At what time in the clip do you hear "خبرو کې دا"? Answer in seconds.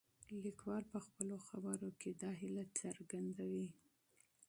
1.47-2.31